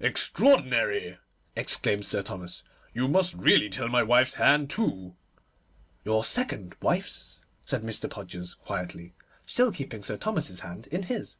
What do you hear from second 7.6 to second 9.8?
said Mr. Podgers quietly, still